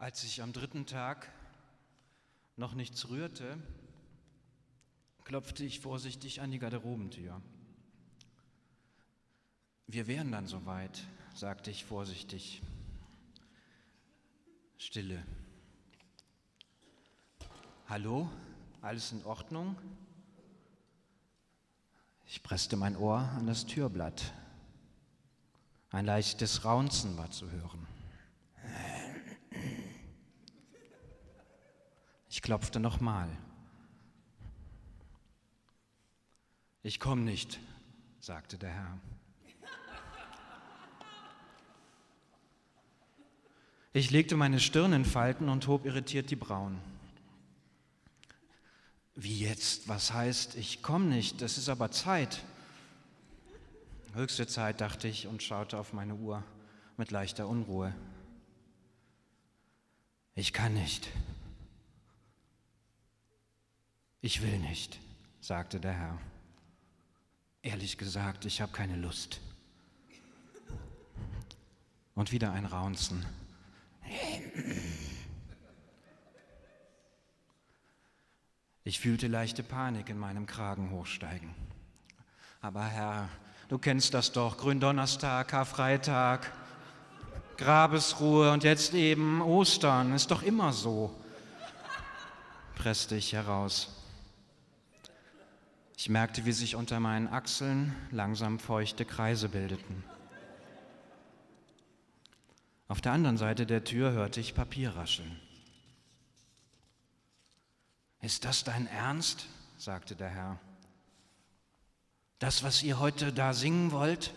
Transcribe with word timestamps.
Als 0.00 0.22
ich 0.22 0.42
am 0.42 0.52
dritten 0.52 0.86
Tag 0.86 1.28
noch 2.56 2.74
nichts 2.74 3.08
rührte, 3.08 3.58
klopfte 5.24 5.64
ich 5.64 5.80
vorsichtig 5.80 6.40
an 6.40 6.52
die 6.52 6.60
Garderobentür. 6.60 7.42
Wir 9.88 10.06
wären 10.06 10.30
dann 10.30 10.46
soweit, 10.46 11.02
sagte 11.34 11.72
ich 11.72 11.84
vorsichtig. 11.84 12.62
Stille. 14.76 15.26
Hallo, 17.88 18.30
alles 18.80 19.10
in 19.10 19.24
Ordnung? 19.24 19.76
Ich 22.24 22.44
presste 22.44 22.76
mein 22.76 22.96
Ohr 22.96 23.18
an 23.18 23.48
das 23.48 23.66
Türblatt. 23.66 24.32
Ein 25.90 26.06
leichtes 26.06 26.64
Raunzen 26.64 27.18
war 27.18 27.32
zu 27.32 27.50
hören. 27.50 27.97
Klopfte 32.48 32.80
nochmal. 32.80 33.28
Ich 36.82 36.98
komme 36.98 37.20
nicht, 37.20 37.60
sagte 38.20 38.56
der 38.56 38.70
Herr. 38.70 38.98
Ich 43.92 44.10
legte 44.10 44.34
meine 44.34 44.60
Stirn 44.60 44.94
in 44.94 45.04
Falten 45.04 45.50
und 45.50 45.66
hob 45.66 45.84
irritiert 45.84 46.30
die 46.30 46.36
Brauen. 46.36 46.78
Wie 49.14 49.40
jetzt? 49.40 49.86
Was 49.86 50.14
heißt, 50.14 50.54
ich 50.54 50.80
komme 50.82 51.04
nicht? 51.04 51.42
Das 51.42 51.58
ist 51.58 51.68
aber 51.68 51.90
Zeit. 51.90 52.42
Höchste 54.14 54.46
Zeit, 54.46 54.80
dachte 54.80 55.06
ich 55.06 55.26
und 55.26 55.42
schaute 55.42 55.76
auf 55.76 55.92
meine 55.92 56.14
Uhr 56.14 56.42
mit 56.96 57.10
leichter 57.10 57.46
Unruhe. 57.46 57.94
Ich 60.34 60.54
kann 60.54 60.72
nicht. 60.72 61.10
Ich 64.20 64.42
will 64.42 64.58
nicht, 64.58 64.98
sagte 65.40 65.78
der 65.78 65.92
Herr. 65.92 66.18
Ehrlich 67.62 67.98
gesagt, 67.98 68.44
ich 68.46 68.60
habe 68.60 68.72
keine 68.72 68.96
Lust. 68.96 69.40
Und 72.16 72.32
wieder 72.32 72.50
ein 72.50 72.66
Raunzen. 72.66 73.24
Ich 78.82 78.98
fühlte 78.98 79.28
leichte 79.28 79.62
Panik 79.62 80.08
in 80.08 80.18
meinem 80.18 80.46
Kragen 80.46 80.90
hochsteigen. 80.90 81.54
Aber 82.60 82.84
Herr, 82.84 83.28
du 83.68 83.78
kennst 83.78 84.14
das 84.14 84.32
doch, 84.32 84.56
Gründonnerstag, 84.56 85.46
Karfreitag, 85.46 86.52
Grabesruhe 87.56 88.50
und 88.50 88.64
jetzt 88.64 88.94
eben 88.94 89.42
Ostern, 89.42 90.12
ist 90.12 90.32
doch 90.32 90.42
immer 90.42 90.72
so, 90.72 91.14
presste 92.74 93.14
ich 93.14 93.32
heraus. 93.32 93.97
Ich 96.00 96.08
merkte, 96.08 96.44
wie 96.44 96.52
sich 96.52 96.76
unter 96.76 97.00
meinen 97.00 97.26
Achseln 97.26 97.92
langsam 98.12 98.60
feuchte 98.60 99.04
Kreise 99.04 99.48
bildeten. 99.48 100.04
Auf 102.86 103.00
der 103.00 103.10
anderen 103.10 103.36
Seite 103.36 103.66
der 103.66 103.82
Tür 103.82 104.12
hörte 104.12 104.38
ich 104.38 104.54
Papier 104.54 104.94
rascheln. 104.94 105.40
Ist 108.20 108.44
das 108.44 108.62
dein 108.62 108.86
Ernst? 108.86 109.48
sagte 109.76 110.14
der 110.14 110.28
Herr. 110.28 110.60
Das, 112.38 112.62
was 112.62 112.84
ihr 112.84 113.00
heute 113.00 113.32
da 113.32 113.52
singen 113.52 113.90
wollt? 113.90 114.32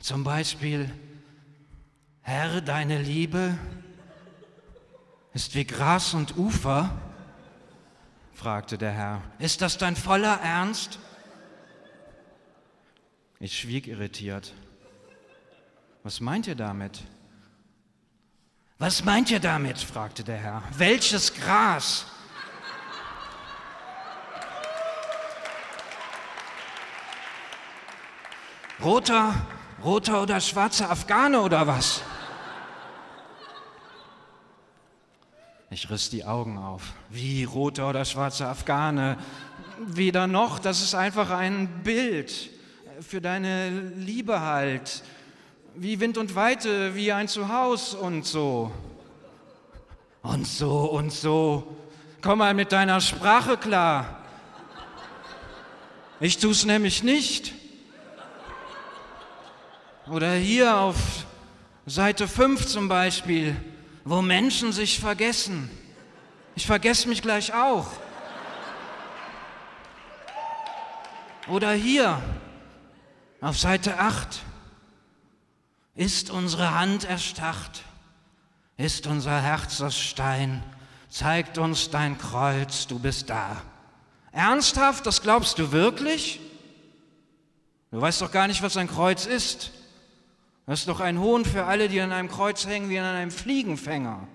Zum 0.00 0.22
Beispiel, 0.22 0.92
Herr, 2.20 2.60
deine 2.60 3.00
Liebe 3.00 3.56
ist 5.32 5.54
wie 5.54 5.64
Gras 5.64 6.12
und 6.12 6.36
Ufer? 6.36 7.09
Fragte 8.40 8.78
der 8.78 8.92
Herr. 8.92 9.22
Ist 9.38 9.60
das 9.60 9.76
dein 9.76 9.96
voller 9.96 10.40
Ernst? 10.40 10.98
Ich 13.38 13.58
schwieg 13.58 13.86
irritiert. 13.86 14.54
Was 16.04 16.20
meint 16.20 16.46
ihr 16.46 16.54
damit? 16.54 17.02
Was 18.78 19.04
meint 19.04 19.30
ihr 19.30 19.40
damit? 19.40 19.78
fragte 19.78 20.24
der 20.24 20.38
Herr. 20.38 20.62
Welches 20.78 21.34
Gras? 21.34 22.06
Roter, 28.82 29.34
roter 29.84 30.22
oder 30.22 30.40
schwarzer 30.40 30.90
Afghane 30.90 31.42
oder 31.42 31.66
was? 31.66 32.02
Ich 35.72 35.88
riss 35.88 36.10
die 36.10 36.24
Augen 36.24 36.58
auf. 36.58 36.82
Wie 37.10 37.44
roter 37.44 37.88
oder 37.88 38.04
schwarzer 38.04 38.48
Afghane? 38.48 39.16
Weder 39.78 40.26
noch, 40.26 40.58
das 40.58 40.82
ist 40.82 40.96
einfach 40.96 41.30
ein 41.30 41.68
Bild 41.84 42.50
für 43.00 43.20
deine 43.20 43.70
Liebe 43.96 44.40
halt. 44.40 45.04
Wie 45.76 46.00
Wind 46.00 46.18
und 46.18 46.34
Weite, 46.34 46.96
wie 46.96 47.12
ein 47.12 47.28
Zuhause 47.28 47.96
und 47.98 48.26
so. 48.26 48.72
Und 50.22 50.44
so 50.44 50.86
und 50.86 51.12
so. 51.12 51.76
Komm 52.20 52.40
mal 52.40 52.52
mit 52.52 52.72
deiner 52.72 53.00
Sprache 53.00 53.56
klar. 53.56 54.24
Ich 56.18 56.38
tu's 56.38 56.64
nämlich 56.64 57.04
nicht. 57.04 57.54
Oder 60.10 60.32
hier 60.32 60.78
auf 60.78 60.96
Seite 61.86 62.26
5 62.26 62.66
zum 62.66 62.88
Beispiel 62.88 63.54
wo 64.04 64.22
Menschen 64.22 64.72
sich 64.72 65.00
vergessen. 65.00 65.70
Ich 66.54 66.66
vergesse 66.66 67.08
mich 67.08 67.22
gleich 67.22 67.52
auch. 67.54 67.88
Oder 71.48 71.72
hier 71.72 72.22
auf 73.40 73.58
Seite 73.58 73.98
8. 73.98 74.42
Ist 75.94 76.30
unsere 76.30 76.78
Hand 76.78 77.04
erstacht? 77.04 77.82
Ist 78.76 79.06
unser 79.06 79.40
Herz 79.40 79.80
aus 79.80 79.98
Stein? 79.98 80.62
Zeigt 81.08 81.58
uns 81.58 81.90
dein 81.90 82.16
Kreuz, 82.16 82.86
du 82.86 82.98
bist 82.98 83.30
da. 83.30 83.60
Ernsthaft, 84.32 85.06
das 85.06 85.22
glaubst 85.22 85.58
du 85.58 85.72
wirklich? 85.72 86.40
Du 87.90 88.00
weißt 88.00 88.22
doch 88.22 88.30
gar 88.30 88.46
nicht, 88.46 88.62
was 88.62 88.76
ein 88.76 88.88
Kreuz 88.88 89.26
ist. 89.26 89.72
Das 90.70 90.78
ist 90.78 90.88
doch 90.88 91.00
ein 91.00 91.18
Hohn 91.18 91.44
für 91.44 91.64
alle, 91.64 91.88
die 91.88 92.00
an 92.00 92.12
einem 92.12 92.28
Kreuz 92.28 92.64
hängen 92.64 92.90
wie 92.90 92.98
an 93.00 93.04
einem 93.04 93.32
Fliegenfänger. 93.32 94.28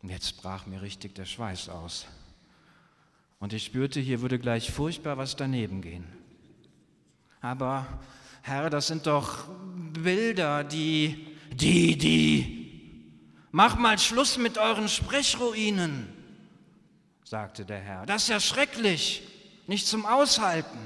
Und 0.00 0.10
jetzt 0.10 0.40
brach 0.40 0.64
mir 0.66 0.80
richtig 0.80 1.16
der 1.16 1.24
Schweiß 1.24 1.70
aus. 1.70 2.06
Und 3.40 3.52
ich 3.52 3.64
spürte, 3.64 3.98
hier 3.98 4.20
würde 4.20 4.38
gleich 4.38 4.70
furchtbar 4.70 5.18
was 5.18 5.34
daneben 5.34 5.82
gehen. 5.82 6.04
Aber 7.40 7.84
Herr, 8.42 8.70
das 8.70 8.86
sind 8.86 9.08
doch 9.08 9.48
Bilder, 10.00 10.62
die, 10.62 11.26
die, 11.52 11.98
die. 11.98 13.12
Mach 13.50 13.74
mal 13.76 13.98
Schluss 13.98 14.38
mit 14.38 14.56
euren 14.56 14.88
Sprechruinen, 14.88 16.06
sagte 17.24 17.64
der 17.64 17.80
Herr. 17.80 18.06
Das 18.06 18.22
ist 18.22 18.28
ja 18.28 18.38
schrecklich, 18.38 19.24
nicht 19.66 19.88
zum 19.88 20.06
Aushalten. 20.06 20.78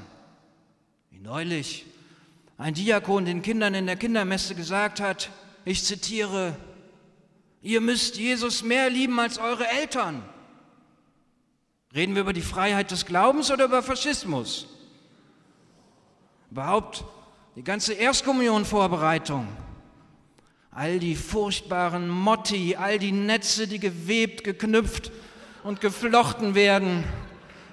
Wie 1.10 1.18
neulich 1.18 1.84
ein 2.60 2.74
Diakon 2.74 3.24
den 3.24 3.40
Kindern 3.40 3.72
in 3.72 3.86
der 3.86 3.96
Kindermesse 3.96 4.54
gesagt 4.54 5.00
hat, 5.00 5.30
ich 5.64 5.82
zitiere, 5.82 6.54
ihr 7.62 7.80
müsst 7.80 8.18
Jesus 8.18 8.62
mehr 8.62 8.90
lieben 8.90 9.18
als 9.18 9.38
eure 9.38 9.66
Eltern. 9.66 10.22
Reden 11.94 12.14
wir 12.14 12.20
über 12.20 12.34
die 12.34 12.42
Freiheit 12.42 12.90
des 12.90 13.06
Glaubens 13.06 13.50
oder 13.50 13.64
über 13.64 13.82
Faschismus? 13.82 14.66
Überhaupt 16.50 17.02
die 17.56 17.64
ganze 17.64 17.94
Erstkommunionvorbereitung, 17.94 19.48
all 20.70 20.98
die 20.98 21.16
furchtbaren 21.16 22.10
Motti, 22.10 22.76
all 22.76 22.98
die 22.98 23.12
Netze, 23.12 23.68
die 23.68 23.80
gewebt, 23.80 24.44
geknüpft 24.44 25.10
und 25.64 25.80
geflochten 25.80 26.54
werden, 26.54 27.04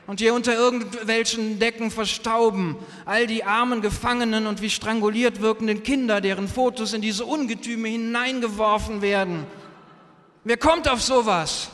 und 0.07 0.21
hier 0.21 0.33
unter 0.33 0.54
irgendwelchen 0.54 1.59
Decken 1.59 1.92
verstauben, 1.92 2.77
all 3.06 3.27
die 3.27 3.44
armen 3.44 3.81
Gefangenen 3.81 4.48
und 4.48 4.62
wie 4.62 4.69
stranguliert 4.69 5.42
wirkenden 5.42 5.83
Kinder, 5.83 6.21
deren 6.21 6.48
Fotos 6.48 6.94
in 6.94 7.01
diese 7.01 7.25
Ungetüme 7.25 7.89
hineingeworfen 7.89 9.01
werden. 9.01 9.45
Wer 10.45 10.56
kommt 10.56 10.89
auf 10.89 11.01
sowas? 11.01 11.69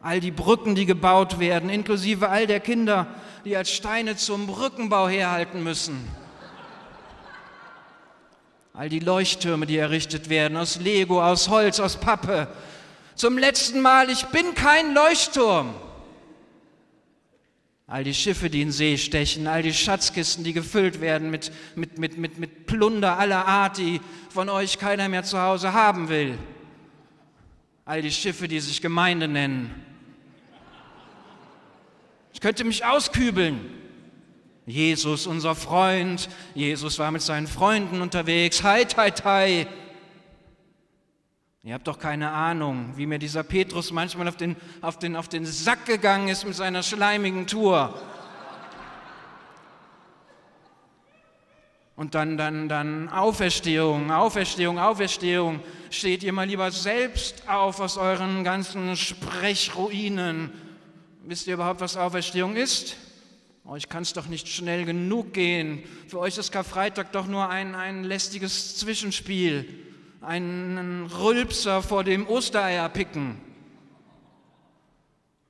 All 0.00 0.18
die 0.20 0.30
Brücken, 0.30 0.74
die 0.74 0.86
gebaut 0.86 1.38
werden, 1.38 1.68
inklusive 1.68 2.30
all 2.30 2.46
der 2.46 2.60
Kinder, 2.60 3.06
die 3.44 3.56
als 3.56 3.70
Steine 3.70 4.16
zum 4.16 4.46
Brückenbau 4.46 5.08
herhalten 5.08 5.62
müssen. 5.62 6.08
All 8.72 8.88
die 8.88 8.98
Leuchttürme, 8.98 9.66
die 9.66 9.76
errichtet 9.76 10.30
werden, 10.30 10.56
aus 10.56 10.80
Lego, 10.80 11.22
aus 11.22 11.48
Holz, 11.50 11.80
aus 11.80 11.96
Pappe. 11.98 12.48
Zum 13.14 13.36
letzten 13.36 13.80
Mal, 13.82 14.08
ich 14.08 14.24
bin 14.26 14.54
kein 14.54 14.94
Leuchtturm. 14.94 15.74
All 17.86 18.02
die 18.02 18.14
Schiffe, 18.14 18.48
die 18.48 18.62
in 18.62 18.72
See 18.72 18.96
stechen, 18.96 19.46
all 19.46 19.62
die 19.62 19.74
Schatzkisten, 19.74 20.42
die 20.42 20.54
gefüllt 20.54 21.02
werden 21.02 21.30
mit, 21.30 21.52
mit, 21.74 21.98
mit, 21.98 22.16
mit, 22.16 22.38
mit 22.38 22.66
Plunder 22.66 23.18
aller 23.18 23.46
Art, 23.46 23.76
die 23.76 24.00
von 24.30 24.48
euch 24.48 24.78
keiner 24.78 25.08
mehr 25.08 25.22
zu 25.22 25.38
Hause 25.38 25.74
haben 25.74 26.08
will. 26.08 26.38
All 27.84 28.00
die 28.00 28.10
Schiffe, 28.10 28.48
die 28.48 28.60
sich 28.60 28.80
Gemeinde 28.80 29.28
nennen. 29.28 29.70
Ich 32.32 32.40
könnte 32.40 32.64
mich 32.64 32.86
auskübeln. 32.86 33.60
Jesus, 34.66 35.26
unser 35.26 35.54
Freund. 35.54 36.30
Jesus 36.54 36.98
war 36.98 37.10
mit 37.10 37.20
seinen 37.20 37.46
Freunden 37.46 38.00
unterwegs. 38.00 38.62
Hi, 38.62 38.86
hi, 38.96 39.10
hi. 39.22 39.66
Ihr 41.66 41.72
habt 41.72 41.86
doch 41.86 41.98
keine 41.98 42.30
Ahnung, 42.30 42.92
wie 42.94 43.06
mir 43.06 43.18
dieser 43.18 43.42
Petrus 43.42 43.90
manchmal 43.90 44.28
auf 44.28 44.36
den, 44.36 44.54
auf, 44.82 44.98
den, 44.98 45.16
auf 45.16 45.28
den 45.28 45.46
Sack 45.46 45.86
gegangen 45.86 46.28
ist 46.28 46.44
mit 46.44 46.54
seiner 46.54 46.82
schleimigen 46.82 47.46
Tour. 47.46 47.98
Und 51.96 52.14
dann, 52.14 52.36
dann, 52.36 52.68
dann 52.68 53.08
Auferstehung, 53.08 54.10
Auferstehung, 54.10 54.78
Auferstehung. 54.78 55.60
Steht 55.88 56.22
ihr 56.22 56.34
mal 56.34 56.46
lieber 56.46 56.70
selbst 56.70 57.48
auf 57.48 57.80
aus 57.80 57.96
euren 57.96 58.44
ganzen 58.44 58.94
Sprechruinen. 58.94 60.52
Wisst 61.22 61.46
ihr 61.46 61.54
überhaupt, 61.54 61.80
was 61.80 61.96
Auferstehung 61.96 62.56
ist? 62.56 62.96
Euch 63.64 63.88
kann 63.88 64.02
es 64.02 64.12
doch 64.12 64.26
nicht 64.26 64.48
schnell 64.48 64.84
genug 64.84 65.32
gehen. 65.32 65.82
Für 66.08 66.18
euch 66.18 66.36
ist 66.36 66.52
Karfreitag 66.52 67.12
doch 67.12 67.26
nur 67.26 67.48
ein, 67.48 67.74
ein 67.74 68.04
lästiges 68.04 68.76
Zwischenspiel 68.76 69.83
einen 70.24 71.06
Rülpser 71.06 71.82
vor 71.82 72.04
dem 72.04 72.26
Ostereier 72.26 72.88
picken. 72.88 73.40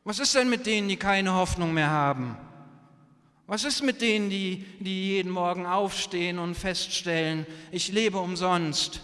Was 0.04 0.18
ist 0.18 0.34
denn 0.34 0.50
mit 0.50 0.66
denen, 0.66 0.88
die 0.88 0.96
keine 0.96 1.34
Hoffnung 1.34 1.72
mehr 1.72 1.90
haben? 1.90 2.36
Was 3.46 3.64
ist 3.64 3.82
mit 3.82 4.00
denen, 4.00 4.30
die, 4.30 4.64
die 4.80 5.08
jeden 5.08 5.30
Morgen 5.30 5.66
aufstehen 5.66 6.38
und 6.38 6.54
feststellen, 6.54 7.46
ich 7.70 7.92
lebe 7.92 8.18
umsonst? 8.18 9.00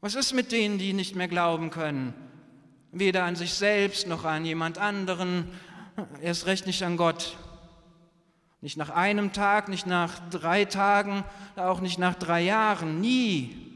Was 0.00 0.14
ist 0.14 0.32
mit 0.32 0.50
denen, 0.50 0.78
die 0.78 0.92
nicht 0.92 1.14
mehr 1.14 1.28
glauben 1.28 1.70
können? 1.70 2.14
Weder 2.90 3.24
an 3.24 3.36
sich 3.36 3.54
selbst 3.54 4.06
noch 4.06 4.24
an 4.24 4.44
jemand 4.44 4.78
anderen, 4.78 5.48
erst 6.20 6.46
recht 6.46 6.66
nicht 6.66 6.82
an 6.82 6.96
Gott. 6.96 7.36
Nicht 8.60 8.76
nach 8.76 8.90
einem 8.90 9.32
Tag, 9.32 9.68
nicht 9.68 9.86
nach 9.86 10.18
drei 10.30 10.64
Tagen, 10.64 11.24
auch 11.56 11.80
nicht 11.80 11.98
nach 11.98 12.14
drei 12.14 12.42
Jahren, 12.42 13.00
nie. 13.00 13.71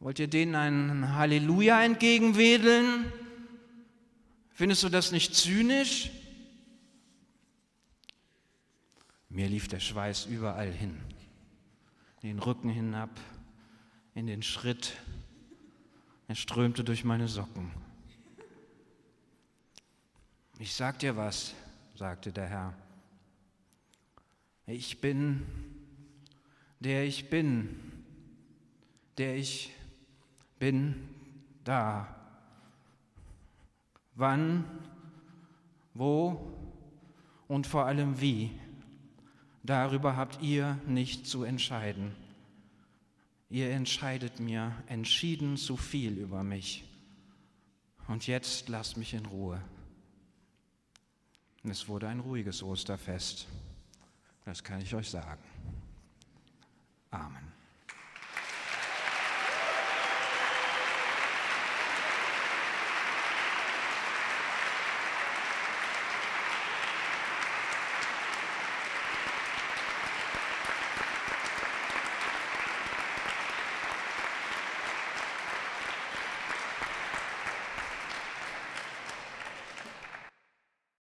Wollt 0.00 0.20
ihr 0.20 0.28
denen 0.28 0.54
ein 0.54 1.14
Halleluja 1.16 1.82
entgegenwedeln? 1.82 3.12
Findest 4.50 4.84
du 4.84 4.88
das 4.88 5.10
nicht 5.10 5.34
zynisch? 5.34 6.10
Mir 9.28 9.48
lief 9.48 9.68
der 9.68 9.80
Schweiß 9.80 10.26
überall 10.26 10.70
hin, 10.70 11.00
in 12.22 12.28
den 12.28 12.38
Rücken 12.38 12.68
hinab, 12.68 13.10
in 14.14 14.26
den 14.26 14.42
Schritt. 14.42 14.94
Er 16.28 16.34
strömte 16.34 16.84
durch 16.84 17.04
meine 17.04 17.28
Socken. 17.28 17.70
Ich 20.60 20.74
sag 20.74 20.98
dir 20.98 21.16
was, 21.16 21.54
sagte 21.94 22.32
der 22.32 22.46
Herr. 22.46 22.74
Ich 24.66 25.00
bin, 25.00 25.46
der 26.80 27.04
ich 27.04 27.30
bin, 27.30 28.04
der 29.18 29.36
ich 29.36 29.72
bin 30.58 31.08
da. 31.64 32.14
Wann, 34.14 34.64
wo 35.94 36.52
und 37.46 37.66
vor 37.66 37.86
allem 37.86 38.20
wie, 38.20 38.50
darüber 39.62 40.16
habt 40.16 40.42
ihr 40.42 40.78
nicht 40.86 41.26
zu 41.26 41.44
entscheiden. 41.44 42.14
Ihr 43.50 43.70
entscheidet 43.70 44.40
mir 44.40 44.72
entschieden 44.86 45.56
zu 45.56 45.76
viel 45.76 46.18
über 46.18 46.42
mich. 46.42 46.84
Und 48.06 48.26
jetzt 48.26 48.68
lasst 48.68 48.96
mich 48.96 49.14
in 49.14 49.26
Ruhe. 49.26 49.62
es 51.62 51.88
wurde 51.88 52.08
ein 52.08 52.20
ruhiges 52.20 52.62
Osterfest. 52.62 53.46
Das 54.44 54.64
kann 54.64 54.80
ich 54.80 54.94
euch 54.94 55.10
sagen. 55.10 55.42